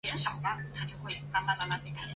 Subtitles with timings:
[0.03, 2.09] 建立可以安身立命的生活空间